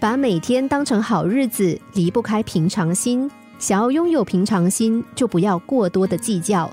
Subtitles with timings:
[0.00, 3.30] 把每天当成好日子，离不开平常心。
[3.58, 6.70] 想要拥有平常心，就不要过多的计较。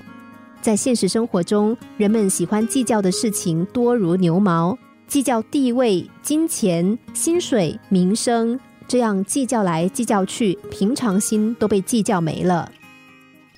[0.62, 12.72] 在现实生活中，人们喜欢计较的事情多如牛毛，计较地位、金钱、薪水、名声，这样计较来计较去，平常心都被计较没了。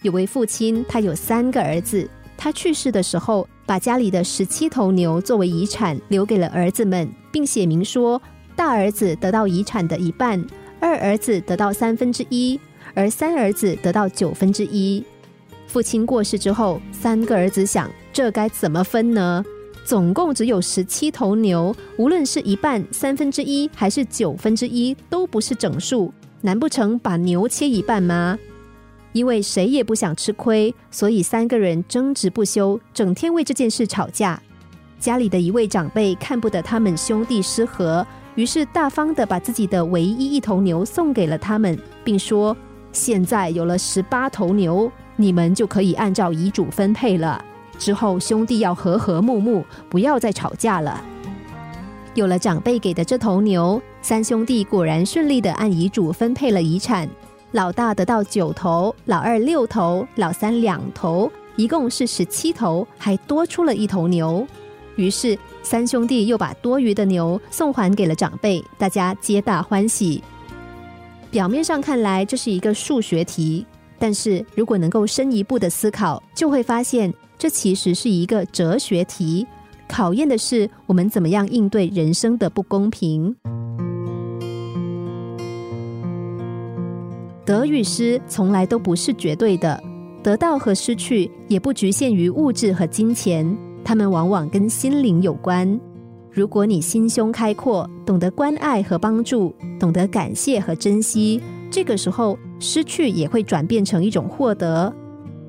[0.02, 8.20] 有位父亲，他有三个儿子，他去世的时候，把家里的十七头牛作为遗产留给了儿子们，并写明说。
[8.60, 10.38] 大儿子得到遗产的一半，
[10.80, 12.60] 二儿子得到三分之一，
[12.92, 15.02] 而三儿子得到九分之一。
[15.66, 19.42] 父亲过世之后，三个儿子想：这该怎么分呢？
[19.82, 26.12] 总共只有十七头牛，无论是一半、三分之一还是九分之一，都不是整数。
[26.42, 28.38] 难不成把牛切一半吗？
[29.14, 34.38] 因为谁也不想吃亏，所以三个人争执不休，整天为这件事吵架。
[34.98, 38.06] 家里的一位长辈看不得他们兄弟失和。
[38.40, 42.56] 于是大方的把自己的唯一一头牛送给了他们，并说
[42.90, 47.44] ：“现在有了十八头牛，你们就可以按照遗嘱分配了。
[47.78, 51.04] 之后兄弟要和和睦睦，不要再吵架了。”
[52.16, 57.06] 有了长辈给的这头牛，三兄弟果然顺利的按遗嘱分配了遗产。
[57.52, 64.46] 老大得到九头，老二六头，老三两头，一共是十七头，还多出了一头牛。
[64.96, 65.38] 于是。
[65.62, 70.22] 三兄弟又把多余的牛送还给了长辈，大家皆大欢喜。
[71.30, 73.64] 表面上看来这是一个数学题，
[73.98, 79.46] 但是如果能够深一步的思考，就会发现这其实是一个哲学题，
[79.86, 83.36] 考验的是我们怎么样应对人生的不公平。
[87.44, 89.80] 得与失从来都不是绝对的，
[90.22, 93.56] 得到和失去也不局限于物质和金钱。
[93.90, 95.80] 他们往往跟心灵有关。
[96.30, 104.94] 如果你心胸开阔，懂得关爱和帮助，懂得感谢和珍惜，这个时候失去也会转变成一种获得。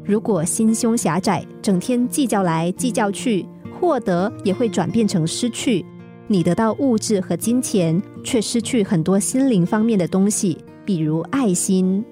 [0.03, 3.45] 如果心胸狭窄，整天计较来计较去，
[3.79, 5.85] 获得也会转变成失去。
[6.25, 12.03] 你得到物质和金钱，却失去很多心灵方面的东西，比如爱心。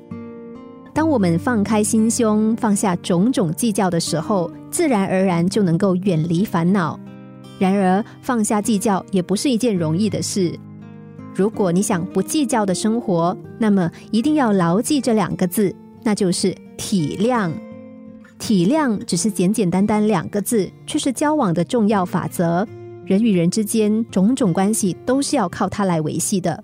[0.93, 6.99] 当我们放开心胸，放下种种计较的时候，自然而然就能够远离烦恼。
[7.57, 10.57] 然而，放下计较也不是一件容易的事。
[11.35, 17.51] 如果你想不计较的生活，那么一定要牢记这两个字，那就是体谅。
[18.37, 22.65] 体谅只是简简单单两个字，却是交往的重要法则。
[23.05, 26.61] 人与人之间种种关系都是要靠它来维系的。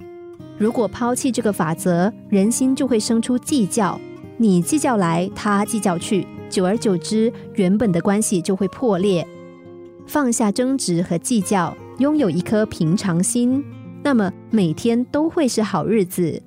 [0.57, 3.99] 如果抛弃这个法则，人心就会生出计较。
[4.37, 9.27] 你计较来，他计较去，久而久之，原本的关系就会破裂。
[10.07, 13.63] 放下争执和计较，拥有一颗平常心，
[14.03, 16.41] 那么每天都会是好日子。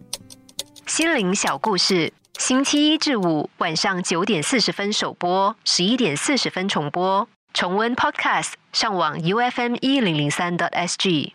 [0.86, 7.28] 心灵小故事，星期一至五晚上九点四十分首播，十一点四十分重播。
[7.53, 11.34] 重温 Podcast，上网 U F M 一零零三 t S G。